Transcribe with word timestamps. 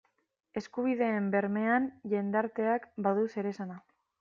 Eskubideen 0.61 1.27
bermean 1.35 1.85
jendarteak 2.15 2.91
badu 3.09 3.29
zeresana. 3.37 3.81